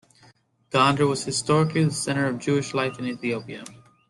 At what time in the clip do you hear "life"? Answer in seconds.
2.73-2.97